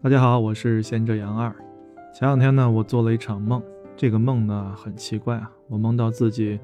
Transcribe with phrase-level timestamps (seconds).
[0.00, 1.52] 大家好，我是贤者杨二。
[2.14, 3.60] 前两天呢，我做了一场梦，
[3.96, 6.60] 这个梦呢很奇怪啊，我梦到自己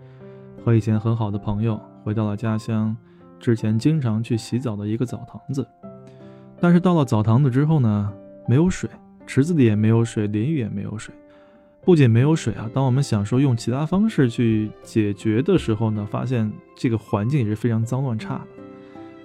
[0.64, 2.96] 和以前很好的朋友回到了家乡
[3.40, 5.66] 之前经常去洗澡的一个澡堂子，
[6.60, 8.12] 但是到了澡堂子之后呢，
[8.46, 8.88] 没有水，
[9.26, 11.12] 池子里也没有水，淋浴也没有水。
[11.80, 18.46] 不仅没有水啊，当我们想说用其他方式去解决的时候呢，发现这个环境也是非常脏乱差的。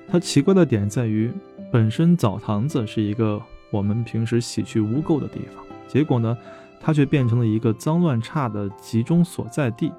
[0.07, 1.31] 它奇怪的点在于，
[1.71, 3.39] 本身澡堂子是一个。
[3.71, 6.37] 我们平时洗去污垢的地方，结果呢，
[6.79, 9.91] 它却变成了一个脏乱差的集中所在地。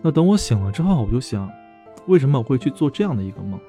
[0.00, 1.50] 那等我醒了之后，我就想，
[2.06, 3.60] 为什么我会去做这样的一个梦？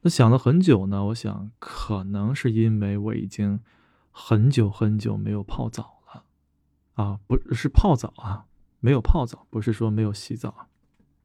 [0.00, 3.60] 那想了很久呢，我想，可能是因为我已经
[4.10, 6.24] 很久很久没有泡澡了，
[6.94, 8.44] 啊，不是泡澡啊。
[8.84, 10.68] 没有泡澡，不是说没有洗澡，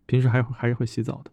[0.05, 1.31] 平时还还是会洗澡的。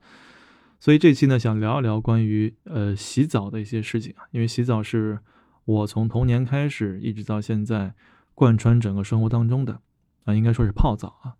[0.81, 4.27] 所以这期呢，想聊一聊关于呃洗澡的一些事情啊。
[4.33, 5.21] 因为洗澡是
[5.65, 7.95] 我从童年开始一直到现在
[8.35, 9.81] 贯穿整个生活当中的
[10.25, 11.37] 啊，应该说是泡澡啊。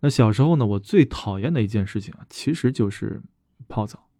[0.00, 3.22] 那小时候呢，我最讨厌的一件事情啊，其实就是
[3.66, 4.10] 泡澡。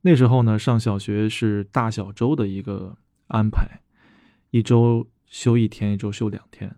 [0.00, 3.82] 那时候呢，上小学是大小周的一个安排，
[4.50, 6.74] 一周休一天，一周休两天。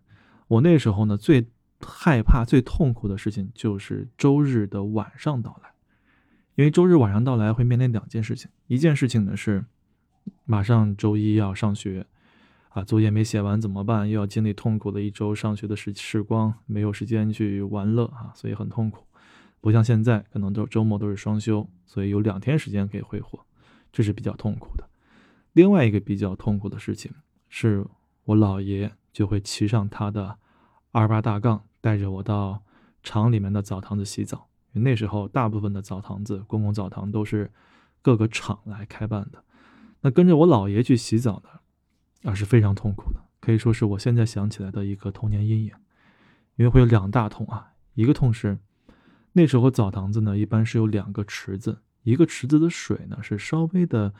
[0.49, 1.47] 我那时候呢最。
[1.81, 5.71] 害怕最痛苦的事情就是周日的晚上到来，
[6.57, 9.65] 因为周日晚上到来会面临两件事情，一件事情呢是
[10.45, 12.07] 马上周一要上学，
[12.71, 14.09] 啊，作业没写完怎么办？
[14.09, 19.05] 又要经历痛苦的一周上学的时时光，没有时间去玩乐啊，所以很痛苦。
[19.61, 23.45] 不像现在，可能都周末都是双休，所以有两天时间可以挥霍，
[23.93, 24.89] 这是比较痛苦的。
[25.53, 27.13] 另外一个比较痛苦的事情
[27.49, 27.87] 是
[28.25, 30.39] 我姥爷就会骑上他的
[30.93, 31.65] 二八大杠。
[31.81, 32.63] 带着我到
[33.03, 37.51] 厂里面的澡堂子洗澡，那时候大部分的澡堂子、公共澡堂都是
[38.03, 39.43] 各个厂来开办的。
[40.01, 45.73] 那跟着我姥爷去洗澡呢，啊是非常痛苦的，可以说是我现在想起来的一个童年阴影。
[46.57, 48.59] 因为会有两大痛啊，一个痛是
[49.33, 54.13] 那时候澡堂子呢一般是有两个池子，一个池子的水呢是稍微的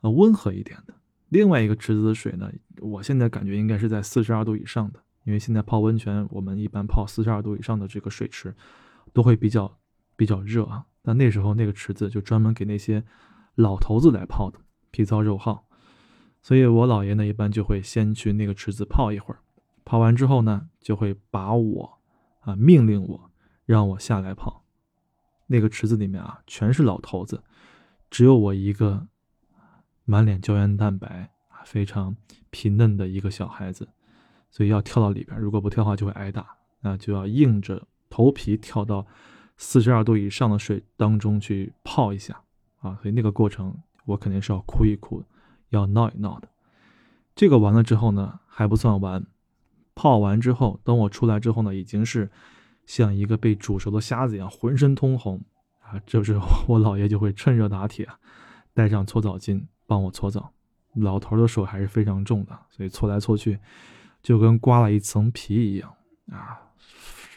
[0.00, 0.94] 呃温和一点的，
[1.28, 5.00] 另外一个池子的水呢，我现在感觉应该是在四十二度以上的。
[5.24, 8.54] 因为现在泡温泉，我们一般泡四十二度以上的这个水池，
[9.12, 9.78] 都会比较
[10.16, 10.86] 比较热啊。
[11.02, 13.04] 但那时候那个池子就专门给那些
[13.54, 15.64] 老头子来泡的，皮糙肉厚。
[16.40, 19.40] 所以我姥爷呢，一般就会先去那个池子泡一会儿，
[19.84, 21.98] 泡完之后呢，就会把我
[22.40, 23.30] 啊命令我
[23.64, 24.64] 让我下来泡。
[25.46, 27.44] 那个池子里面啊，全是老头子，
[28.10, 29.06] 只有我一个
[30.04, 32.16] 满脸胶原蛋白啊，非常
[32.50, 33.88] 皮嫩的一个小孩子。
[34.52, 36.46] 所以要跳到里边，如果不跳的话就会挨打，
[36.82, 39.04] 那就要硬着头皮跳到
[39.56, 42.40] 四十二度以上的水当中去泡一下
[42.80, 42.98] 啊！
[43.02, 43.74] 所以那个过程
[44.04, 45.24] 我肯定是要哭一哭，
[45.70, 46.48] 要闹一闹的。
[47.34, 49.24] 这个完了之后呢，还不算完，
[49.94, 52.30] 泡完之后，等我出来之后呢，已经是
[52.84, 55.40] 像一个被煮熟的虾子一样，浑身通红
[55.80, 55.98] 啊！
[56.04, 58.06] 这时候 我姥爷就会趁热打铁，
[58.74, 60.52] 带上搓澡巾帮我搓澡。
[60.96, 63.58] 老头的手还是非常重的，所以搓来搓去。
[64.22, 65.94] 就跟刮了一层皮一样
[66.30, 66.72] 啊，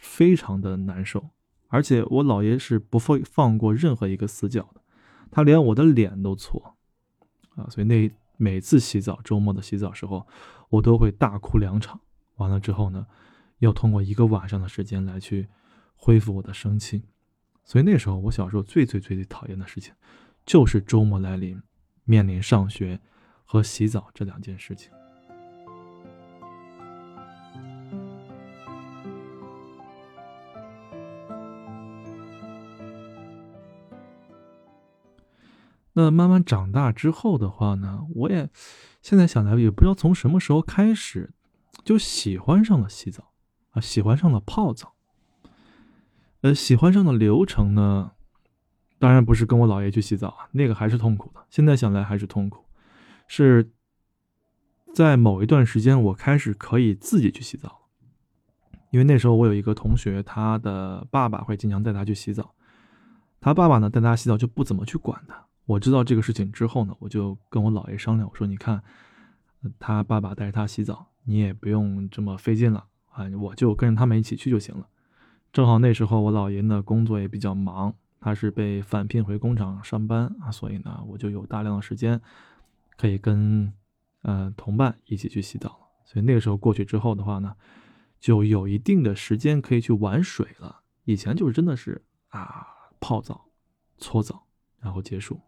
[0.01, 1.29] 非常的难受。
[1.67, 4.81] 而且我姥爷是不放放过任何一个死角的，
[5.31, 6.77] 他连我的脸都搓
[7.55, 7.67] 啊。
[7.69, 10.25] 所以那每次洗澡，周末的洗澡时候，
[10.69, 11.99] 我都会大哭两场。
[12.35, 13.07] 完了之后呢，
[13.59, 15.47] 要通过一个晚上的时间来去
[15.95, 17.03] 恢复我的生气。
[17.63, 19.93] 所以那时候我小时候最最最最讨厌的事情，
[20.45, 21.59] 就是周末来临，
[22.03, 23.01] 面临上学
[23.43, 24.91] 和洗澡这两件事情。
[35.97, 38.49] 那慢慢长大之后的话呢，我也
[39.01, 41.33] 现在想来也不知道从什么时候开始
[41.83, 43.31] 就喜欢上了洗澡
[43.71, 44.93] 啊，喜欢上了泡澡。
[46.41, 48.11] 呃，喜欢上的流程呢，
[48.99, 51.45] 当然不是跟我姥爷去洗澡啊，那个还是痛苦的。
[51.49, 52.65] 现在想来还是痛苦，
[53.27, 53.71] 是
[54.93, 57.83] 在某一段时间我开始可以自己去洗澡
[58.91, 62.53] 因为那时候我有一个同学，他的爸爸会经常带他去洗澡，
[63.39, 65.44] 他爸爸呢带他洗澡就不怎么去管他。
[65.65, 68.83] 我知道这个事情之后呢，我就跟我姥爷商量，我说：“你看，
[69.79, 74.87] 他爸爸带着他洗澡，你也不用这么费劲了啊，我就跟着他们一起去就行了。”
[75.51, 82.19] 正好那时候我姥爷呢工作也比较忙，他是被返聘回工厂上班啊，所以呢我就有大量的时间
[82.97, 83.73] 可以跟
[84.21, 85.89] 呃同伴一起去洗澡。
[86.05, 87.55] 所以那个时候过去之后的话呢，
[88.19, 90.81] 就有一定的时间可以去玩水了。
[91.05, 92.03] 以前就是真的是。
[92.29, 92.67] 啊
[92.99, 93.45] 泡澡、
[93.97, 94.45] 搓澡，
[94.79, 95.39] 然后结束。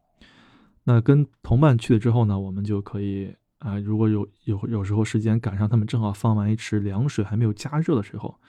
[0.87, 8.39] 那跟同伴去了之后呢，我们就可以啊，如果有有有时候时间赶上他们正好放完一池凉水还没有加热的时候，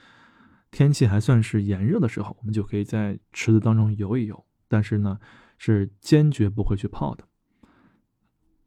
[0.71, 4.45] 天气还算是炎热的时候，我们就可以在池子当中游一游。
[4.69, 5.19] 但是呢，
[5.57, 7.25] 是坚决不会去泡的。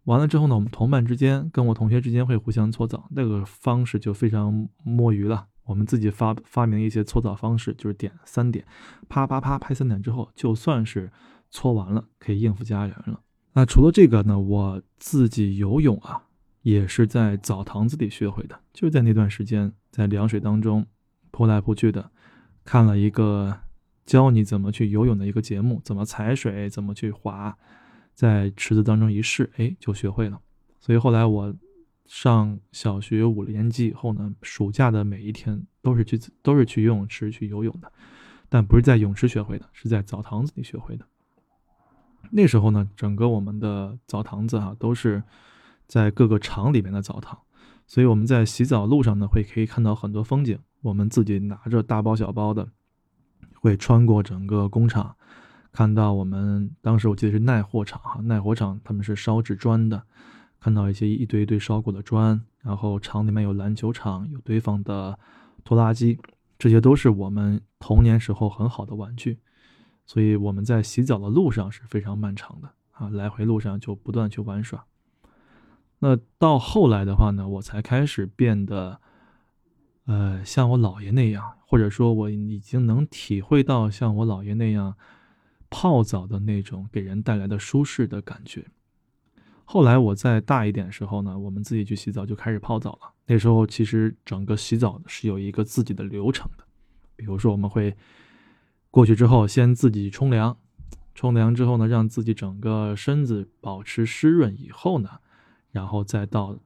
[0.04, 5.46] 完了之后呢，我们同伴之间跟我同学之间会互相搓澡，那个方式就非常摸鱼了。
[5.64, 8.66] 我们自己发发明一些搓澡方式，就是点三点，
[9.08, 11.10] 啪啪啪拍三点之后，就算是
[11.50, 13.20] 搓完了，可以应付家人了。
[13.54, 16.22] 那除了这个呢，我自己游泳啊，
[16.62, 20.87] 也是在澡堂子里学会的，就在那段时间，在凉水当中
[21.31, 22.10] 扑来扑去的，
[22.64, 23.60] 看了一个
[24.06, 27.56] 教你怎么去游泳的一个节目，怎么踩水，怎么去滑。
[28.14, 30.40] 在池子当中一试，哎，就学会了。
[30.81, 31.55] 所以后来我
[32.06, 37.90] 上小学五年级以后呢，暑假的每一天都是去都是去游泳池去游泳的，
[38.48, 41.06] 但不是在泳池学会的，是在澡堂子里学会的。
[42.30, 45.22] 那时候呢，整个我们的澡堂子哈都是
[45.86, 47.38] 在各个厂里面的澡堂，
[47.86, 50.58] 所以我们在洗澡路上呢会可以看到很多风景。
[50.80, 52.69] 我们自己拿着大包小包的，
[53.60, 55.14] 会穿过整个工厂。
[55.70, 60.02] 看到我们当时我记得是耐火厂哈，耐火厂他们是烧制砖的，
[60.60, 65.19] 看到一些一堆一堆烧过的砖，然后厂里面有篮球场，有堆放的
[65.64, 66.19] 拖拉机，
[66.58, 69.38] 这些都是我们童年时候很好的玩具，
[70.12, 74.85] 所以我们在洗澡的路上是非常漫长的啊，来回路上就不断去玩耍。
[76.00, 79.00] 那到后来的话呢，我才开始变得，
[80.05, 84.97] 呃，像我姥爷那样，或者说我已经能体会到像我姥爷那样。
[85.75, 88.67] 泡澡的那种给人带来的舒适的感觉。
[89.65, 93.15] 后来我再大一点时候呢，我们自己去洗澡就开始泡澡了。
[93.25, 96.65] 那时候其实整个洗澡是有一个自己的流程的，
[97.17, 97.97] 比如说我们会
[98.93, 100.59] 过去之后先自己冲凉，
[101.15, 105.09] 冲凉之后呢，让自己整个身子保持湿润以后呢，
[105.71, 106.59] 然后再到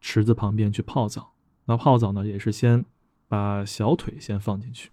[0.00, 1.34] 池子旁边去泡澡。
[1.66, 2.86] 那泡澡呢，也是先
[3.28, 4.90] 把小腿先放进去。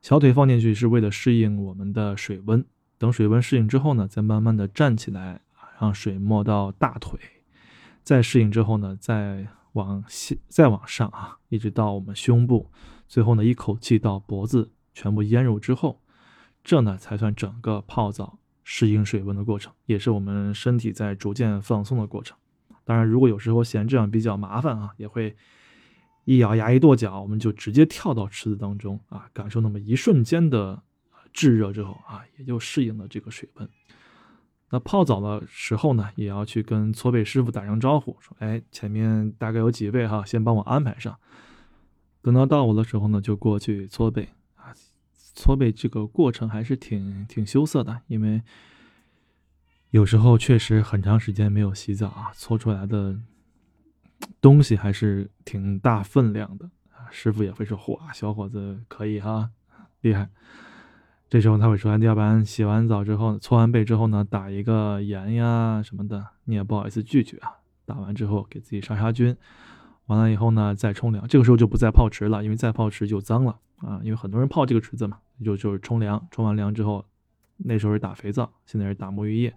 [0.00, 2.64] 小腿放进去是为了适应我们的水温，
[2.96, 5.40] 等水温适应之后呢，再慢慢的站起来，
[5.80, 7.18] 让水没到大腿，
[8.04, 12.70] 再适应之后呢，再往下再往上啊，一直到我们胸部，
[13.08, 16.00] 最后呢一口气到脖子全部淹入之后，
[16.64, 22.36] 这呢才算整个泡澡适应水温的过程，也是我们身体在逐渐放松的过程。
[22.84, 25.36] 当然，如果有时候嫌这样比较麻烦啊，也会。
[26.24, 30.82] 一咬牙一跺脚，我们就直接跳到池子当中啊，感受那么一瞬间的
[31.32, 33.66] 炙热之后啊，也就适应了这个水温。
[34.68, 41.16] 那泡澡的时候呢，也要去跟搓背师傅打声招呼，说：“哎，前面大概有几位哈，先帮我安排上。”
[42.20, 44.28] 等到到我的时候呢，就过去搓背。
[45.34, 48.42] 搓背这个过程还是挺挺羞涩的，因为
[49.90, 53.18] 有时候确实很长时间没有洗澡啊，搓出来的。
[54.40, 59.50] 东西还是挺大分量的啊，师傅也会说：“哇，小伙子可以哈，
[60.00, 60.28] 厉害。”
[61.30, 67.52] 这时候他会说：“要不然洗完澡之后，搓完背之后呢，打一个盐呀什么的，你也不好意思拒绝啊。
[67.86, 69.36] 打完之后给自己杀杀菌，
[70.08, 71.26] 完了以后呢再冲凉。
[71.26, 74.00] 这个时候就不再泡池了，因为再泡池就脏了啊。
[74.02, 77.06] 因为很多人泡这个池子嘛，就就是冲凉，冲完凉之后，
[77.56, 79.54] 那时候是打肥皂，现在是打沐浴液。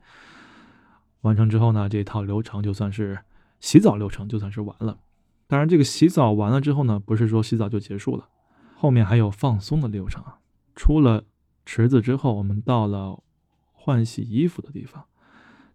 [1.21, 3.19] 完成之后呢，这套流程就算是。”
[3.61, 4.97] 洗澡流程就算是完了，
[5.45, 8.27] 当然这个洗澡完了之后呢，不是说洗澡就结束了，
[8.73, 10.39] 后面还有放松的流程啊。
[10.75, 11.25] 出了
[11.63, 13.21] 池子之后，我们到了
[13.71, 15.05] 换洗衣服的地方，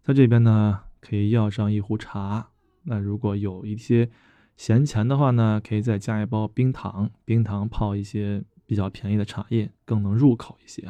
[0.03, 2.49] 在这边呢可以要上一壶茶，
[2.83, 4.11] 那如果有一些
[4.57, 10.89] 闲钱的话呢，可以再加一包冰糖，冰糖泡一些比较便宜的茶叶，更能入口一些。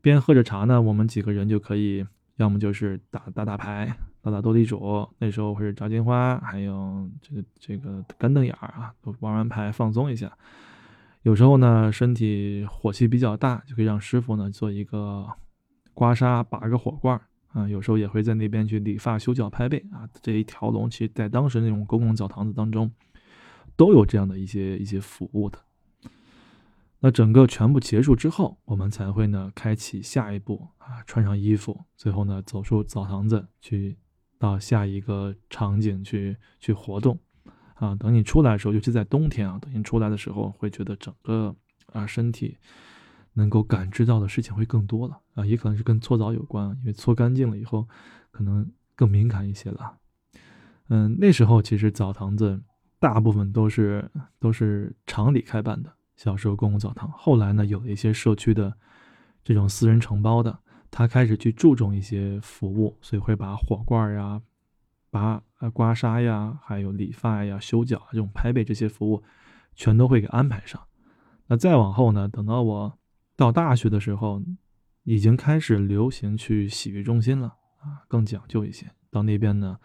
[0.00, 3.96] 边喝着茶呢，我们几个人就可以，要么就是打打打牌。
[4.24, 10.32] 打打斗地主，那时候或者炸金花，还有这个这个干瞪眼儿啊，都玩完牌放松一下。
[11.22, 15.26] 有时候呢，身体火气比较大，就可以让师傅呢做一个
[15.92, 17.20] 刮痧，拔个火罐
[17.52, 17.68] 啊。
[17.68, 20.08] 有时候也会在那边去理发、修脚、拍背啊。
[20.20, 22.90] 这一条龙，其实在当时那种公共澡堂子当中，
[23.76, 25.58] 都有这样的一些一些服务的。
[27.00, 33.96] 那整个全部结束之后，我们才会呢开启下一步啊，穿上衣服，最后呢走出澡堂子去。
[34.38, 37.16] 到下一个场景去去活动，
[37.74, 41.54] 啊，等你出来的时候，尤其在冬天啊，等你出来的时候，会觉得整个
[41.92, 42.58] 啊身体
[43.34, 47.88] 能够感知到的事情会更多了啊，也可能是跟搓澡有关，因为搓干净了以后，
[48.30, 49.98] 可能更敏感一些了。
[50.88, 52.62] 嗯，那时候其实澡堂子
[52.98, 58.76] 大部分都是都是厂里开办的，小时候公共澡堂，后来呢有了一些社区的
[59.42, 60.58] 这种私人承包的，
[60.90, 64.42] 他开始去注重一些服务，所以会把火罐呀、
[65.10, 69.22] 拔呃刮痧呀、还有理发呀、修脚这种拍背这些服务，
[69.74, 70.80] 全都会给安排上。
[71.46, 72.98] 那再往后呢，等到我
[73.36, 74.42] 到大学的时候，
[75.04, 77.48] 已经开始流行去洗浴中心了
[77.80, 78.90] 啊，更讲究一些。
[79.10, 79.78] 到那边呢，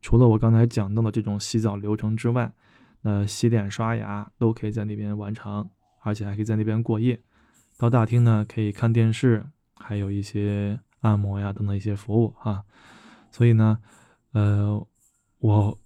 [0.00, 2.52] 除了我刚才讲到的这种洗澡流程之外，
[3.02, 5.68] 那洗脸刷牙都可以在那边完成，
[6.02, 7.20] 而且还可以在那边过夜。
[7.76, 12.62] 到大厅呢，可以看电视，还有一些按摩呀等等一些服务啊。
[13.30, 13.78] 所以呢，
[14.32, 14.86] 呃，
[15.38, 15.78] 我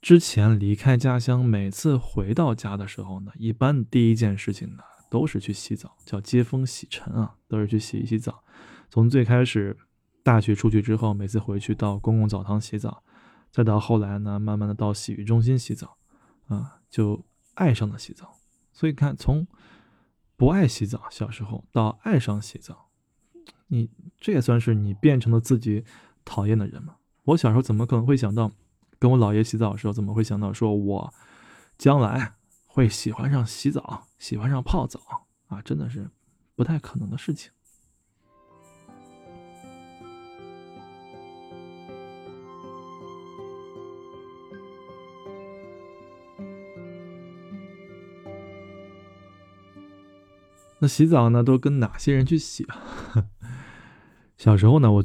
[0.00, 4.82] 之前离开家乡，每次回到家的时候呢，一般第一件事情呢，
[5.12, 8.42] 都是去洗澡，叫接风洗尘啊，都是去洗一洗澡。
[8.88, 9.76] 从最开始
[10.22, 13.02] 大学出去之后，每次回去到公共澡堂洗澡，
[13.50, 15.98] 再到后来呢，慢慢的到洗浴中心洗澡，
[16.46, 17.26] 啊，就
[17.56, 18.38] 爱上了洗澡。
[18.72, 19.46] 所以看从。
[20.34, 22.88] 不爱洗澡，小时候到爱上洗澡，
[23.68, 23.88] 你
[24.18, 25.84] 这也算是你变成了自己
[26.24, 26.96] 讨厌的人吗？
[27.22, 28.50] 我小时候怎么可能会想到，
[28.98, 31.14] 跟我姥爷洗澡的时候，怎么会想到说我
[31.78, 32.34] 将来
[32.74, 34.98] 会喜欢上洗澡，喜欢上泡澡
[35.48, 35.60] 啊？
[35.60, 36.10] 真的是
[36.56, 37.50] 不太可能的事情。
[50.78, 53.28] 那洗澡呢，都跟哪些人去洗啊？
[54.38, 55.04] 小时候呢，我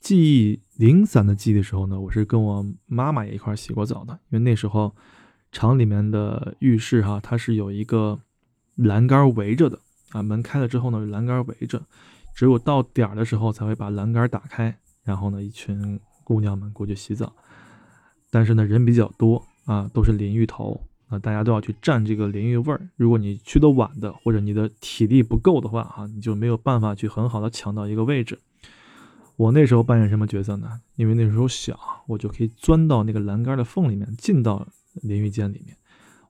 [0.00, 4.12] 记忆零散的记忆的时候呢，我是跟我妈妈也一块洗过澡的。
[4.30, 4.94] 因为那时候
[5.54, 8.18] 厂里面的浴室哈，它是有一个
[8.74, 9.78] 栏杆围着的
[10.10, 11.80] 啊，门开了之后呢，栏杆围着，
[12.34, 17.32] 只有到点儿的时候才会把栏杆打开，然后呢，一群姑娘们过去洗澡。
[18.30, 20.78] 但是呢，人比较多啊，都是淋浴头。
[21.08, 22.80] 啊，大家都要去占这个淋浴位儿。
[22.96, 28.38] 如果你去的晚的，或者你的体力不够的话，哈，你就没有办法去很好的抢到一个位置。
[29.36, 30.80] 我那时候扮演什么角色呢？
[30.96, 34.66] 因为那时候小，我就可以钻到那个栏杆的缝里面，进到
[35.02, 35.76] 淋浴间里面。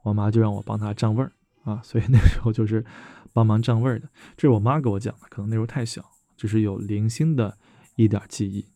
[0.02, 1.32] 我妈就让我帮她占位儿
[1.64, 2.84] 啊，所以那时候就是
[3.32, 4.08] 帮忙占位儿的。
[4.36, 6.04] 这是我妈给我讲的，可能那时候太小，
[6.36, 7.56] 只是有零星的
[7.96, 8.66] 一点记忆。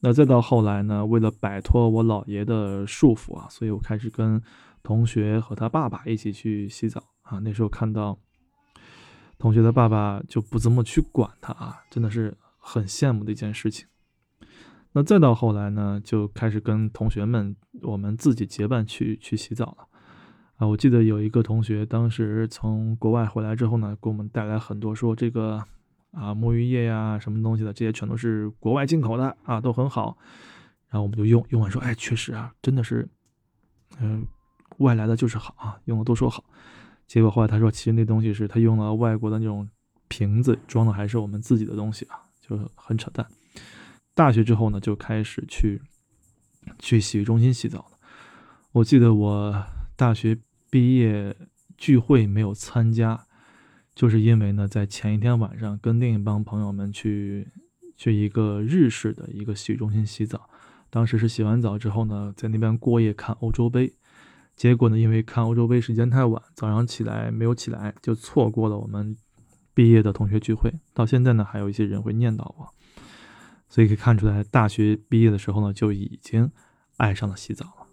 [0.00, 4.42] 那再到后来呢，为了摆脱我姥爷的束缚啊，所以我开始跟。
[4.80, 8.16] 同学和他爸爸一起去洗澡啊，那时候看到
[9.36, 13.86] 同学的爸爸就不怎么去管他啊，真的是很羡慕的一件事情。
[14.98, 19.86] 那再到后来呢，就开始跟同学们我们自己结伴去去洗澡了
[20.56, 20.66] 啊。
[20.66, 25.62] 我记得有一个同学当时从国外回来之后呢，给我们带来很多说这个
[26.10, 30.18] 啊沐浴液呀什么东西的，这些全都是国外进口的啊，都很好。
[30.88, 33.08] 然后我们就用用完说，哎，确实啊，真的是，
[34.00, 34.26] 嗯。
[34.78, 36.44] 外来的就是好啊，用的都说好，
[37.06, 39.68] 结果后来他说，其实那东西是他用了外国的那种
[40.08, 43.26] 瓶子装的，还是我们自己的东西啊，就很扯淡。
[44.18, 45.80] 大学之后呢，就开始去
[46.80, 47.98] 去洗浴中心洗澡了。
[48.72, 50.36] 我记得我大学
[50.68, 51.36] 毕业
[51.76, 53.28] 聚会没有参加，
[53.94, 57.46] 就是因为呢，在前一天晚上跟另一帮朋友们去
[57.96, 60.50] 去一个日式的一个洗浴中心洗澡，
[60.90, 63.94] 当时是洗完澡之后呢，在那边过夜看欧洲杯。
[64.56, 69.16] 结果呢，因为看欧洲杯时间太晚，早上起来没有起来，就错过了我们
[69.72, 70.74] 毕业的同学聚会。
[70.92, 72.74] 到现在呢，还有一些人会念叨我，
[73.68, 76.50] 所以可以看出来，大学毕业的时候呢，就已经
[76.96, 77.86] 爱上了洗澡了。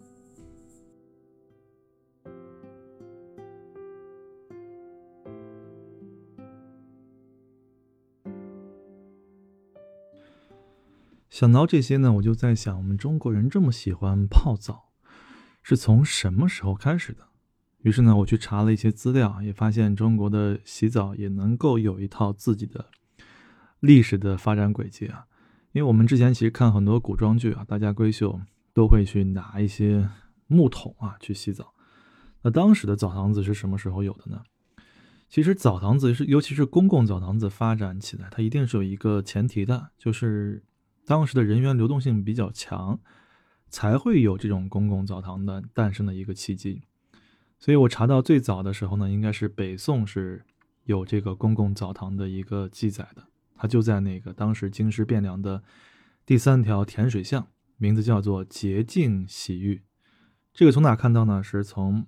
[11.29, 14.85] 想到这些呢，我就在想，我们中国人这么喜欢泡澡。
[15.67, 17.27] 是从什么时候开始的？
[17.79, 22.91] 于是呢，我去查了一些资料，也发现中国的洗澡也能够有一套自己的
[23.79, 25.25] 历史的发展轨迹啊。
[25.75, 28.39] 因为我们之前其实看很多古装剧啊，大家闺秀
[28.73, 30.09] 都会去拿一些
[30.47, 31.73] 木桶啊去洗澡。
[32.43, 34.41] 那当时的澡堂子是什么时候有的呢？
[35.27, 40.63] 其实澡堂子是，尤其是公共澡堂子发展起来，它一定是有一个前提的，就是
[41.05, 42.97] 当时的人员流动性比较强。
[43.67, 46.83] 才会有这种公共澡堂的诞生的一个契机，
[47.59, 50.45] 所以我查到最早的时候呢，应该是北宋是
[50.85, 53.25] 有这个公共澡堂的一个记载的，
[53.55, 55.63] 它就在那个当时京师汴梁的
[56.25, 57.47] 第三条甜水巷，
[57.77, 59.81] 名字叫做洁净洗浴。
[60.53, 61.41] 这个从哪看到呢？
[61.41, 62.01] 是从《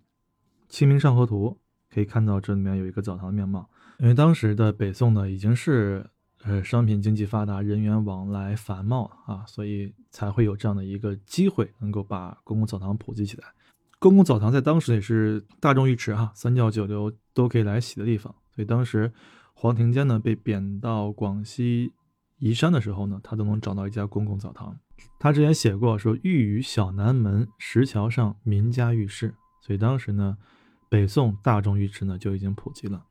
[0.70, 1.60] 清明上河图》
[1.94, 6.10] 可以看到这里面有一个澡堂的面貌，因为当时的北宋呢已经是。
[6.44, 13.48] 呃，商品经济发达，人员往来繁茂啊，所以才会有这样的一个机会，能够把公共澡堂普及起来。
[14.00, 18.34] 公共澡堂在当时也是大众浴池哈，三教九流都可以来洗的地方。
[18.56, 19.12] 所以当时
[19.60, 21.92] 黄庭坚呢被贬到广西
[22.38, 24.78] 宜山的时候呢，他都能找到一家公共澡堂。
[25.18, 29.34] 他之前写过说，寓于小南门石桥上民家浴室，
[29.64, 30.38] 所以当时呢，
[30.90, 33.04] 北宋大众浴池呢就已经普及了。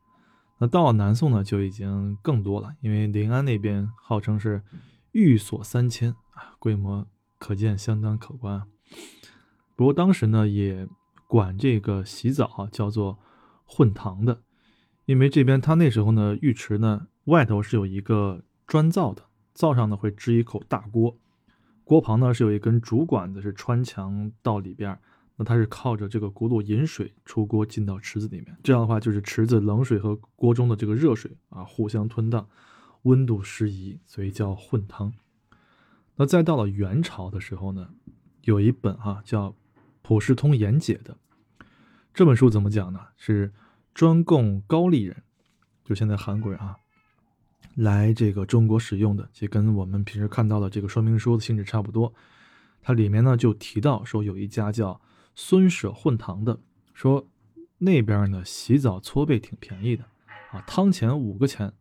[0.59, 4.63] 那到了南宋呢，就已经更多了，因为临安那边号称是
[5.11, 7.09] 寓所三千啊，规模
[7.41, 8.63] 可见相当可观。
[9.75, 10.87] 不过当时呢，也
[11.27, 13.19] 管这个洗澡啊叫做
[13.65, 14.43] 混堂的。
[15.07, 19.23] 因为这边他那时候呢，浴池呢外头是有一个砖灶的，
[19.55, 21.17] 灶上呢会支一口大锅，
[21.85, 24.99] 锅旁呢是有一根竹管子，是穿墙到里边，
[25.37, 32.49] 那它是靠着这个轱辘引水出锅进到池子里面，这样的话就是池子冷水和锅中的这个热水啊互相吞荡，
[33.03, 35.13] 温度适宜，所以叫混汤。
[36.17, 37.91] 那再到了元朝的时候呢，
[38.43, 39.51] 有一本哈叫
[40.03, 41.17] 《普世通言解》的
[42.13, 42.99] 这本书怎么讲呢？
[43.17, 43.53] 是。
[43.97, 45.23] 专供高丽人，
[45.83, 46.77] 就现在韩国人啊，
[47.77, 52.13] 来这个中国使用的，就跟我们平时看到的这个说明书的性质差不多。
[52.83, 55.01] 它里面呢就提到说，有一家叫
[55.35, 56.61] 孙舍混堂的，
[56.93, 57.27] 说
[57.79, 60.05] 那边呢洗澡搓背挺便宜的
[60.51, 61.73] 啊，汤钱五个钱，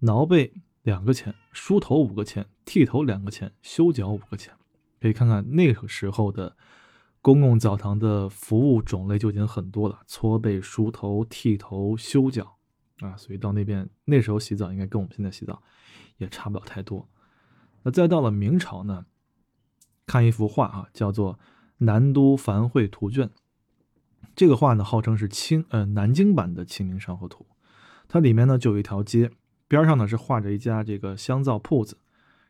[0.00, 4.52] 挠背两个钱，梳头五个钱，剃头两个钱，修脚五个钱。
[5.00, 6.54] 可以看看那个时候的。
[7.26, 12.56] 公共澡堂的服务种类就已经很多了，搓背、梳头、剃头、修脚，
[13.00, 15.60] 啊，所以到那边那时候洗澡应该跟我们现在洗澡
[16.18, 17.08] 也差不了太多。
[17.82, 19.06] 那再到了明朝呢，
[20.06, 21.34] 看一幅画啊，叫做
[21.78, 23.26] 《南都繁会图卷》，
[24.36, 27.44] 这个画呢号称是清呃南京版的《清明上河图》，
[28.06, 29.32] 它里面呢就有一条街，
[29.66, 31.98] 边上呢是画着一家这个香皂铺子。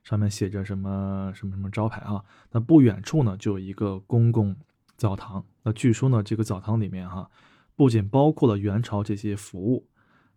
[0.09, 2.25] 上面写着什么什么什么招牌啊？
[2.53, 4.55] 那不远处呢，就有一个公共
[4.97, 5.45] 澡堂。
[5.65, 7.29] 那据说呢，这个澡堂里面哈，
[7.75, 9.89] 不仅包括了元朝这些服务，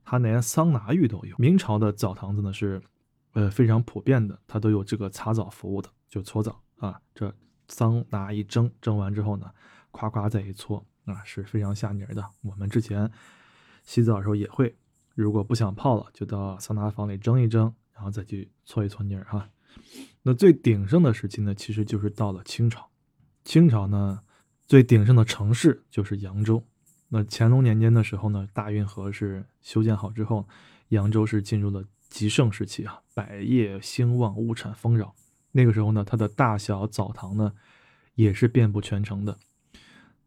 [0.04, 1.36] 它连桑拿浴都有。
[1.38, 2.82] 明朝的澡堂子呢是，
[3.34, 7.00] 呃非常普遍的，它都有这个擦澡服务的，就搓澡啊。
[7.14, 7.32] 这
[7.68, 9.52] 桑拿一蒸，蒸完之后呢，
[9.92, 12.26] 夸夸再一搓啊，是非常下泥的。
[12.42, 13.08] 我们之前
[13.84, 14.76] 洗澡的时候也会，
[15.14, 19.48] 如果不想泡了，就到桑拿房里蒸一蒸，然后再去搓一搓泥儿哈。
[20.24, 22.90] 那最鼎盛的时期呢，其实就是到了清朝。
[23.44, 24.20] 清朝呢，
[24.68, 26.64] 最鼎盛的城市就是扬州。
[27.08, 30.48] 那乾隆年间的时候呢，大运河是修建好之后，
[30.90, 35.16] 扬州是进入了极盛时期啊，百业兴旺，物产丰饶。
[35.52, 37.54] 那个时候呢，它的大小澡堂呢，
[38.16, 39.40] 也是遍布全城的。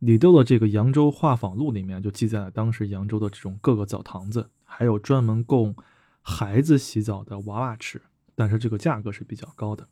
[0.00, 5.76] 李窦的这个《扬州画舫录》里面就记载了当时扬州的这种各个澡堂子，还有专门供
[6.20, 8.02] 孩子洗澡的娃娃池。
[8.42, 9.86] 但是这个价格是比较高的。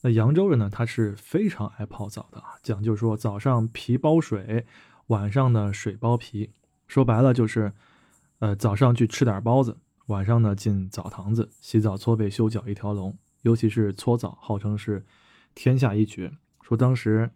[0.00, 4.66] 那扬州人呢，他是非常爱泡澡的啊，讲究说早上皮包水，
[5.06, 6.50] 晚上呢水包皮。
[6.88, 7.72] 说白了就是，
[8.40, 13.16] 呃，早上去吃点包子，晚上呢进澡堂子洗澡、搓背、修脚一条龙。
[13.42, 15.06] 尤其是搓澡，号称是
[15.54, 16.32] 天下一绝。
[16.62, 17.30] 说当时，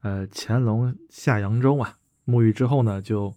[0.00, 3.32] 呃，乾隆下扬州啊，沐浴之后呢，就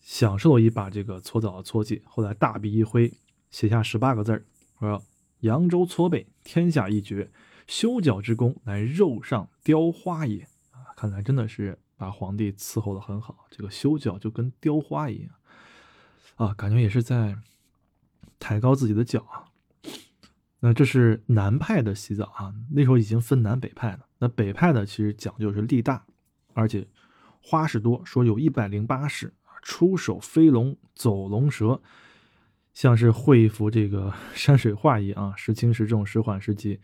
[0.00, 2.02] 享受了一把这个搓澡的搓技。
[2.04, 3.12] 后来大笔一挥，
[3.52, 4.44] 写下十八个字儿，
[4.80, 5.00] 说。
[5.40, 7.30] 扬州搓背天下一绝，
[7.66, 10.90] 修脚之功乃肉上雕花也啊！
[10.96, 15.30] 看来真的是把皇帝伺候的很好，这个修脚就跟雕花一样
[16.36, 17.36] 啊，感觉也是在
[18.38, 19.44] 抬高自己的脚啊。
[20.60, 24.06] 那这是南派的洗澡啊，那时候已经分南北派了。
[24.18, 26.04] 那北派的其实讲究是力大，
[26.52, 26.86] 而且
[27.40, 31.80] 花式多，说有一百零八式出手飞龙走龙蛇。
[32.78, 36.78] 像是绘一幅这个 山水画一样啊，时轻时重，时缓时急，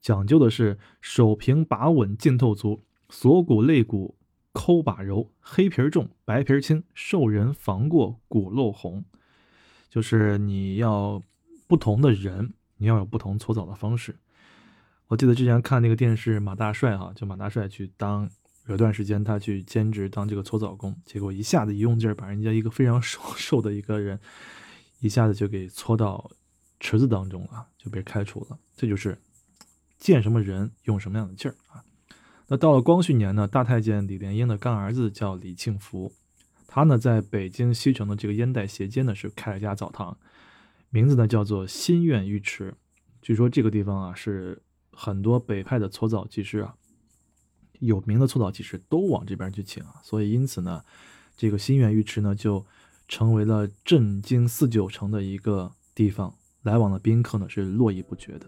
[0.00, 4.16] 讲究的是手平把稳，劲透足，锁骨肋骨
[4.52, 9.04] 抠把柔，黑皮重，白皮轻，受人防过骨露红。
[9.88, 11.20] 就是你要
[11.66, 14.14] 不同的人，你要有不同搓澡的方式。
[15.08, 18.30] 我记得之前看那个电视，马大帅哈，就马大帅去当
[18.68, 24.20] 有段时间他去兼职当这个搓澡工，结果一下子一用劲儿，把人家一个非常 瘦瘦的一个人。
[25.00, 26.30] 一下子就给搓到
[26.78, 28.58] 池子当中了，就被开除了。
[28.76, 29.18] 这就是
[29.98, 31.82] 见什么人用什么样的劲儿啊！
[32.48, 36.12] 那到了光绪年呢，大太监李莲英的干儿子叫李庆福，
[36.66, 40.16] 他呢在北京西城的这个烟袋斜街呢是开了家澡堂，
[40.90, 42.74] 名字呢叫做新苑浴池。
[43.22, 46.74] 据说这个地方啊是很多北派的搓澡技师啊，
[47.78, 50.84] 有名的搓澡技师都往这边去请啊，所以因此呢，
[51.36, 52.66] 这个新苑浴池呢就。
[53.10, 58.46] 成为了震惊四九城的一个地方，来往的宾客呢是络绎不绝的。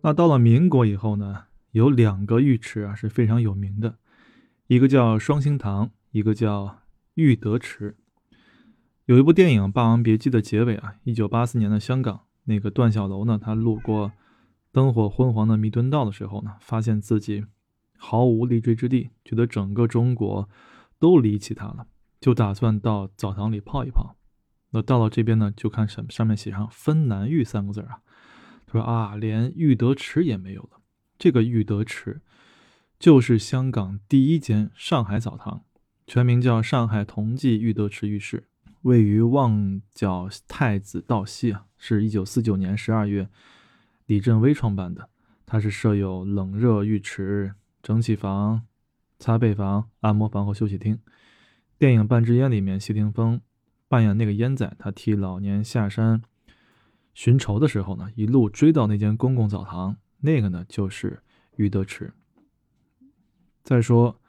[0.00, 3.98] 那到了民国以后呢，有两个浴池啊是非常有名的，
[4.68, 6.78] 一个叫双星堂，一个叫
[7.14, 7.96] 玉德池。
[9.06, 14.10] 有一部电影《霸王别姬》的结尾啊，一九八四年的香港，那个段小楼呢，他路过
[14.72, 17.46] 灯火昏黄的弥敦道的时候呢，发现自己
[17.96, 20.48] 毫无立锥之地，觉得整个中国
[20.98, 21.86] 都离弃他了，
[22.20, 24.16] 就打算到澡堂里泡一泡。
[24.70, 28.00] 那到了这边呢，就看上上面写上“分南浴”三个字啊。
[28.66, 30.80] 他说啊，连玉德池也没有了。
[31.18, 32.20] 这个玉德池
[32.98, 35.64] 就是香港第一间上海澡堂，
[36.06, 38.48] 全名叫上海同济玉德池浴室，
[38.82, 43.28] 位于旺角太子道西啊，是一九四九年十二月
[44.06, 45.08] 李振威创办的。
[45.44, 48.62] 它是设有冷热浴池、蒸汽房、
[49.18, 51.00] 擦背房、按摩房和休息厅。
[51.76, 53.40] 电影《半支烟》里面，谢霆锋。
[53.88, 56.22] 扮演那个烟仔，他替老年下山
[57.12, 61.20] 寻仇的时候呢，一路追到那间公共澡堂，那个呢就是
[61.56, 62.12] 余德池。
[63.64, 64.20] 再说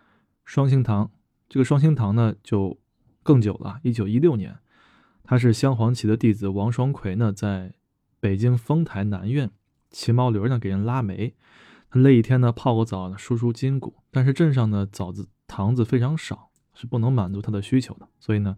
[0.44, 1.12] 双星堂，
[1.48, 2.80] 这个双星堂呢就
[3.22, 4.58] 更久了，一九一六年，
[5.24, 7.74] 他是镶黄旗的弟子王双奎呢，在
[8.20, 9.52] 北京丰台南苑
[9.90, 11.36] 骑毛驴呢给人拉煤，
[11.90, 18.56] 他累一天呢泡个澡呢舒舒筋骨，但是镇上呢澡子堂子非常少，是不能满足他的需求的，所以呢。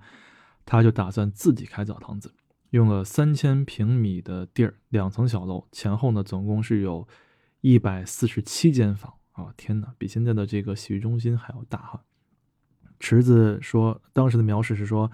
[0.66, 2.34] 他就打算自己开澡堂子，
[2.70, 7.06] 用了三千平米的地儿，两层小楼，前后呢总共是有
[7.60, 9.54] 一百四十七间房啊！
[9.58, 12.04] 天哪，比现在的这个洗浴中心还要大哈！
[12.98, 15.12] 池子说，当时的描述是说，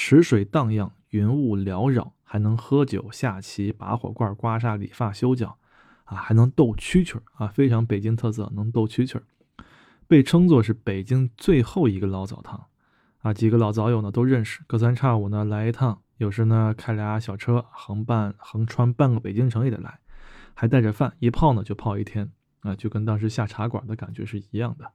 [0.00, 5.58] 池水荡漾，云雾缭绕，还能喝酒、下棋、拔火罐、刮痧、理发、修脚，
[6.04, 9.20] 啊，还能斗蛐蛐啊，非常北京特色，能斗蛐蛐
[10.06, 12.66] 被称作是北京最后一个老澡堂。
[13.22, 19.98] 啊，几个老早友呢都认识，隔三差五呢来一趟，有时呢开俩小车横半横穿半个北京城也得来，
[20.54, 22.30] 还带着饭，一泡呢就泡一天，
[22.60, 24.92] 啊，就跟当时下茶馆的感觉是一样的。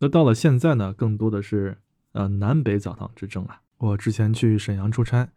[0.00, 1.78] 那到了现在呢，更多的是
[2.12, 3.62] 呃南北澡堂之争啊。
[3.78, 5.28] 我之前去沈阳出差，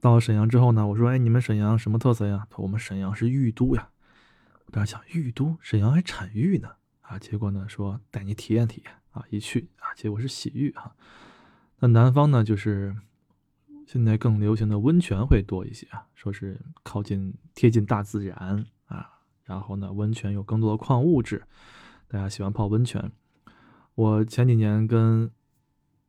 [0.00, 2.46] 到沈阳之后呢，我说，哎，你们沈阳什么特色呀？
[2.50, 3.88] 他说我们沈阳是玉都呀。
[4.66, 8.92] 我当时想，玉都，沈阳还产玉呢，啊，结果呢说带你体验体验。
[9.10, 10.94] 啊，一去啊，结果是洗浴哈。
[11.78, 12.94] 那南方呢，就是
[13.86, 19.08] 现在更流行的温泉会多一些啊，说是靠近贴近大自然啊，
[19.44, 21.44] 然后呢，温泉有更多的矿物质，
[22.08, 23.10] 大家喜欢泡温泉。
[23.94, 25.30] 我前几年跟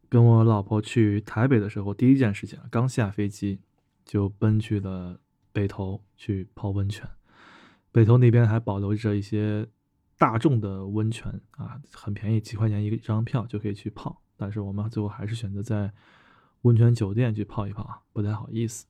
[0.10, 3.60] 跟我老婆去台北的时候，第一件事情刚下飞机
[4.06, 5.20] 就奔去了
[5.52, 7.08] 北投去泡温泉。
[7.92, 9.68] 北投那边还保留着一些。
[10.20, 14.20] 大众的温泉啊，很便宜，几块钱一张票就可以去泡。
[14.36, 15.94] 但是我们最后还是选择在
[16.64, 18.88] 温泉酒店去泡一泡，不太好意思。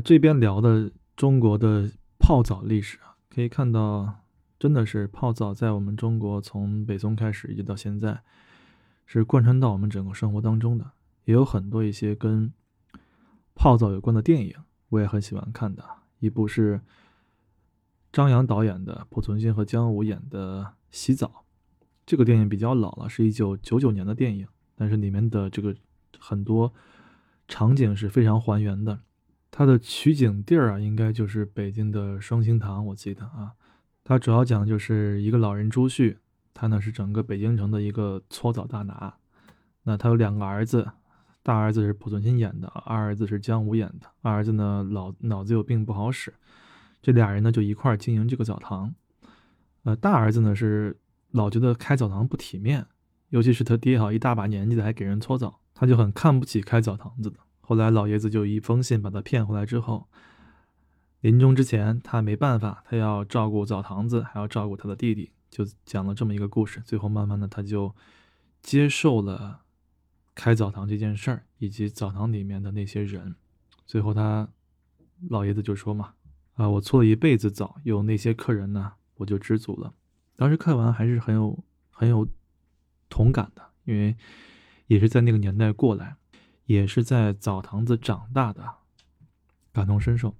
[0.00, 4.24] 这边聊的中国的泡澡历史啊，可以看到，
[4.58, 8.22] 真的是泡澡在我们中国从北宋开始一直到现在。
[9.12, 10.92] 是贯穿到我们整个生活当中的，
[11.24, 12.52] 也有很多一些跟
[13.56, 14.54] 泡澡有关的电影，
[14.90, 15.84] 我也很喜欢看的。
[16.20, 16.80] 一部是
[18.12, 21.26] 张扬导演的，濮存昕和姜武演的《洗澡》。
[22.06, 25.74] 这个电影比较老了，是一九九九年的电影，但是里面的这个
[26.20, 26.72] 很多
[27.48, 29.00] 场景是非常还原的。
[29.60, 33.52] 它的取景地儿啊，应该就是北京的双星堂，我记得啊。
[34.02, 36.16] 它主要讲的就是一个老人朱旭。
[36.54, 39.18] 他呢是整个北京城的一个搓澡大拿，
[39.82, 40.90] 那他有两个儿子，
[41.42, 44.06] 大儿子是濮存昕演的，二儿子是姜武演的。
[44.22, 46.32] 二儿子呢脑脑子有病不好使，
[47.02, 48.94] 这俩人呢就一块儿经营这个澡堂。
[49.82, 50.98] 呃，大儿子呢是
[51.32, 52.86] 老觉得开澡堂不体面，
[53.28, 57.36] 尤其是他爹哈一大把年纪的还给人搓澡，他就很看不起开澡堂子的。
[57.60, 60.08] 后来老爷子就一封信把他骗回来之后，
[61.20, 65.30] 临终之前他没办法，他要照顾澡堂子，还要照顾他的弟弟。
[65.50, 67.94] 就讲了这么一个故事，最后慢慢的他就
[68.62, 69.62] 接受了
[70.34, 73.34] 开澡堂这件事儿，以及澡堂里面的那些人。
[73.84, 74.48] 最后他
[75.28, 76.14] 老爷子就说嘛
[76.54, 79.92] ：“啊，我搓了一辈子澡，有那些客人呢，我就知足了。”
[80.36, 82.26] 当时看完还是很有很有
[83.08, 84.16] 同感的，因为
[84.86, 86.16] 也是在那个年代过来，
[86.70, 88.64] 也是在澡堂子长大的，
[89.72, 90.36] 感同身受。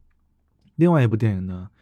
[0.76, 1.72] 另外一部电影呢，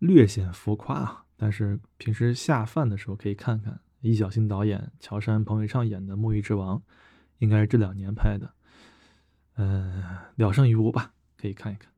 [0.00, 1.24] 略显浮夸啊。
[1.34, 6.76] 但是平时下饭的时候可以看看易小星导演、乔杉、彭昱畅演的《沐浴之王》，
[7.38, 8.52] 应该是这两年拍的。
[9.54, 11.89] 嗯，聊胜于无吧，可以看一看。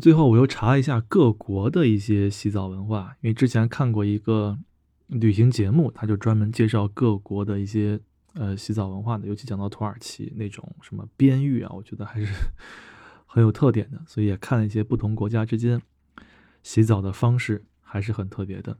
[0.00, 4.58] 最后我又查了一下各国的一些洗澡文化，因为之前看过一个
[5.06, 8.00] 旅行节目，他就专门介绍各国的一些
[8.34, 12.32] 呃洗澡文化的，尤其讲到土耳其那种什么边浴啊，我觉得还是
[13.26, 15.80] 很有特点的，所以也看了一些不同国家之间
[16.62, 18.78] 洗澡的方式还是很特别的。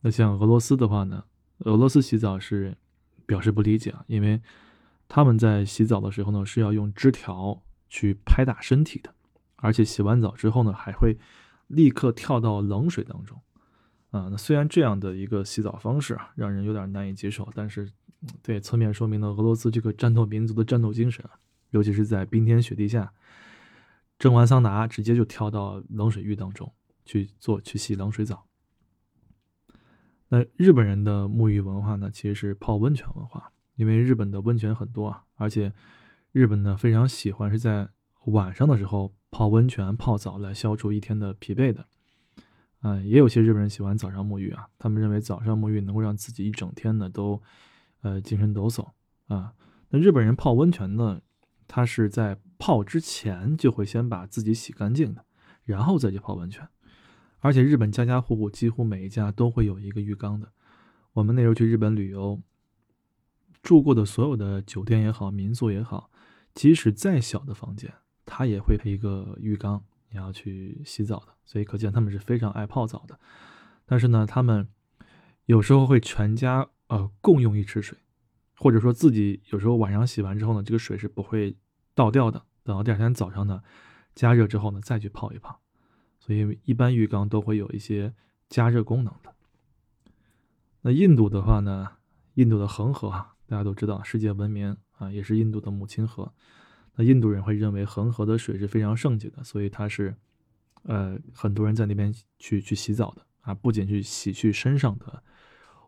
[0.00, 1.24] 那像俄罗斯的话呢，
[1.58, 2.76] 俄罗斯洗澡是
[3.26, 4.40] 表示不理解啊，因为
[5.08, 9.12] 他们在洗澡的时候呢是要用枝条去拍打身体的。
[9.56, 11.18] 而且洗完澡之后呢，还会
[11.68, 13.40] 立刻跳到冷水当中，
[14.10, 17.90] 啊，那虽然这样的一个洗澡方式啊，让人有点难以接受，但是
[18.42, 21.32] 对侧面说明了俄罗斯这个战斗民族的战斗精神啊，
[21.70, 23.12] 尤其是在冰天雪地下，
[24.18, 26.72] 蒸完桑拿直接就跳到冷水浴当中
[27.04, 28.46] 去做去洗冷水澡。
[30.28, 35.72] 那日本人的沐浴文化呢，其实是泡温泉文化，因为日本的温泉很多啊，而且
[36.32, 37.88] 日本呢非常喜欢是在
[38.26, 39.14] 晚上的时候。
[39.28, 41.86] 泡温泉、泡澡来消除一天的疲惫的，
[42.80, 47.42] 嗯，也有些日本人喜欢早上沐浴啊，他们认为早上沐浴能够让自己一整天呢都，
[48.00, 48.92] 呃，精神抖擞
[49.26, 49.52] 啊。
[49.90, 51.20] 那日本人泡温泉呢，
[51.68, 55.26] 他是在泡之前就会先把自己洗干净的，
[55.64, 56.66] 然后再去泡温泉。
[57.40, 60.50] 而且日本家家户户几乎每一家都会有一个浴缸的。
[61.12, 62.40] 我们那时候去日本旅游，
[63.60, 66.10] 住过的所有的酒店也好、民宿也好，
[66.54, 67.92] 即使再小的房间。
[68.26, 73.18] 他也会配一个浴缸，你要去洗澡的，所以可见他们是非常爱泡澡的。
[73.86, 74.68] 但是呢，他们
[75.46, 77.96] 有时候会全家呃共用一池水，
[78.56, 81.56] 或者说自己有时候晚上洗完之后呢，这个水是不会
[81.94, 83.62] 倒掉的，等到第二天早上呢，
[84.14, 85.60] 加热之后呢再去泡一泡。
[86.18, 88.12] 所以一般浴缸都会有一些
[88.48, 89.32] 加热功能的。
[90.80, 91.92] 那印度的话呢，
[92.34, 96.34] 印度的恒河啊，大家都知道世界闻名啊，也是印度的母亲河。
[96.98, 100.16] 那印度人会认为恒河的水是非常圣洁的，所以他是，
[100.84, 105.22] 呃，很多人在那边去去洗澡的啊，不仅去洗去身上的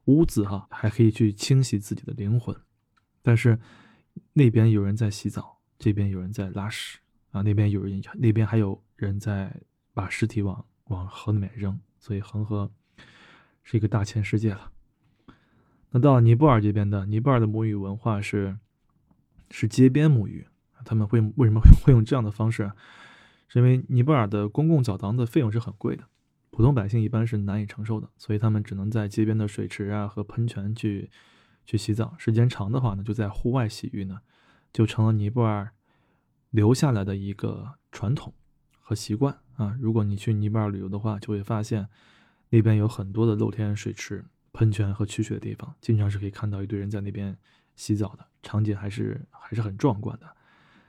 [0.05, 2.55] 污渍哈，还可以去清洗自己的灵魂。
[3.23, 3.59] 但是
[4.35, 6.99] 那边有人在洗澡，这边有人在拉屎
[7.31, 9.62] 啊，那边有人，那边还有人在
[9.94, 12.71] 把尸体往往河里面扔，所以恒河
[13.62, 14.71] 是一个大千世界了。
[15.90, 18.59] 那到尼泊尔这边的，尼泊尔的母语文化是
[19.51, 20.47] 是街边沐浴。
[20.88, 22.72] 他们会为什么会 会用这样的方式？
[23.46, 26.05] 是因为尼泊尔的公共澡堂的费用是很贵的，
[26.51, 31.11] 普通百姓一般是难以承受的，所以他们只能在街边的水池啊和喷泉去
[31.66, 32.14] 去洗澡。
[32.18, 34.20] 时间长的话呢，就在户外洗浴呢，
[34.72, 35.70] 就成了尼泊尔
[36.51, 38.33] 留下来的一个传统
[38.81, 39.77] 和习惯啊。
[39.79, 41.88] 如果你去尼泊尔旅游的话，就会发现
[42.48, 47.37] 那边有很多的露天水池、喷泉和取水的地方，经常是可以看到一堆人在那边
[47.77, 50.27] 洗澡的场景，还是还是很壮观的。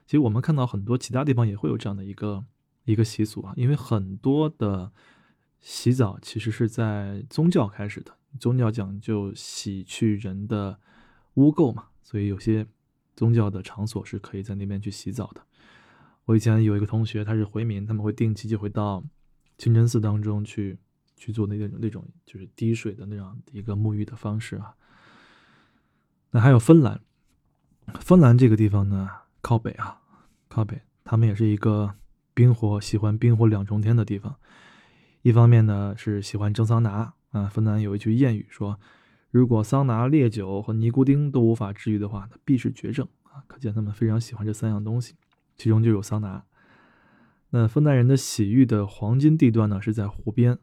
[0.10, 2.43] 其实我们看到很多其他地方也会有这样的一个
[2.86, 4.91] 一个习俗啊，因为很多的
[5.60, 10.80] 洗澡其实是在宗教开始的，宗教讲究洗去人的
[11.36, 12.65] 污垢嘛，所以有些
[13.15, 15.45] 宗教的场所是可以在那边去洗澡的。
[16.26, 19.04] 我以前有一个同学，他是回民，他们会定期就会到
[19.60, 20.80] 清真寺当中去
[21.15, 24.74] 去做那种那种就是滴水的那样一个沐浴的方式啊。
[26.32, 27.00] 那还有芬兰，
[28.00, 29.08] 芬兰这个地方呢？
[29.41, 30.02] 靠北啊，
[30.47, 31.95] 靠北，他们也是一个
[32.34, 34.36] 冰火喜欢冰火两重天的地方。
[35.21, 38.80] 一方面呢是喜欢蒸桑拿啊，芬兰有一句谚语说，
[39.32, 43.43] 如果桑拿、烈酒和尼古丁都无法治愈的话，那必是绝症啊。
[43.47, 45.15] 可见他们非常喜欢这三样东西，
[45.56, 46.43] 其中就有桑拿。
[47.49, 50.58] 那芬兰人的洗浴的黄金地段呢是在湖边，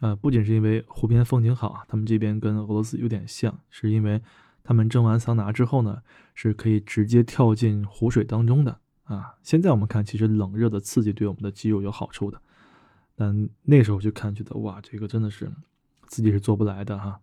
[0.00, 4.22] 呃，不仅是因为湖边风景好啊，他们这边跟俄罗斯有点像，是因为。
[4.64, 6.02] 他们蒸完桑拿之后呢，
[6.34, 9.34] 是可以直接跳进湖水当中的啊。
[9.42, 12.40] 现在我们看，其实冷热的刺激对我们的肌肉有好处的，
[13.16, 15.50] 但那时候去看，觉得哇，这个真的是
[16.06, 17.20] 自己是做不来的哈。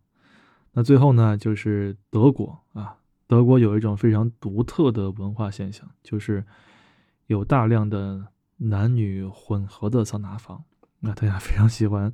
[0.73, 6.45] 那最后呢，就是德国啊，德国有一种非常独特的文化现象，就是
[7.27, 10.65] 有大量的男女混合的桑拿房，
[10.99, 12.13] 那大家非常喜欢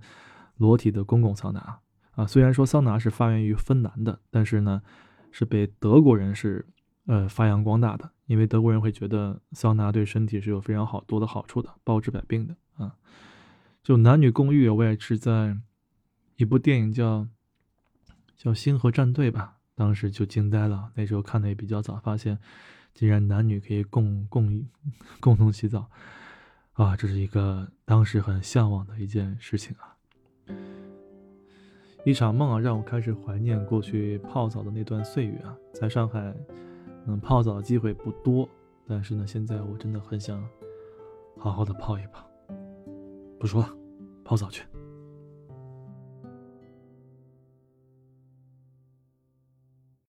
[0.57, 1.79] 裸体的公共桑拿
[2.11, 2.27] 啊。
[2.27, 4.83] 虽然说桑拿是发源于芬兰的，但是呢。
[5.37, 6.65] 是被德国人是
[7.07, 12.95] 呃发扬光大的，因为德国人会觉得桑拿对身体是有非常好多的好处的，包治百病的啊。
[13.83, 15.57] 就男女共浴，我也是在
[16.37, 17.27] 一部电影叫
[18.37, 20.93] 叫《星河战队》吧，当时就惊呆了。
[20.95, 22.39] 那时候看的也比较早，发现
[22.93, 24.65] 竟然男女可以共共
[25.19, 25.91] 共同洗澡
[26.71, 29.94] 啊，这是一个当时很向往的一件事情啊。
[32.05, 35.57] 一场梦啊，让我开始怀念过去泡澡的那段岁月啊。
[35.73, 36.31] 在上海，
[37.07, 38.47] 嗯，泡澡的机会不多，
[38.87, 40.47] 但是呢，现在我真的很想
[41.35, 42.23] 好好的泡一泡。
[43.39, 43.69] 不说了，
[44.23, 44.63] 泡澡去。